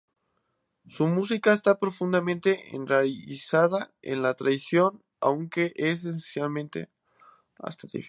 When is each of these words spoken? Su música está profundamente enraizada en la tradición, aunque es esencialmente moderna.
Su 0.89 1.05
música 1.05 1.53
está 1.53 1.77
profundamente 1.77 2.75
enraizada 2.75 3.93
en 4.01 4.23
la 4.23 4.33
tradición, 4.33 5.03
aunque 5.19 5.73
es 5.75 6.05
esencialmente 6.05 6.79
moderna. 7.59 7.99